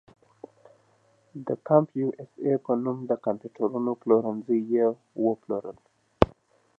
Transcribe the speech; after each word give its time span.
د 1.47 1.49
کمپ 1.67 1.89
یو 2.01 2.09
اس 2.21 2.31
اې 2.45 2.53
په 2.65 2.73
نوم 2.83 2.97
د 3.09 3.11
کمپیوټرونو 3.25 3.91
پلورنځي 4.01 4.57
یې 4.73 4.85
وپېرل. 5.23 5.77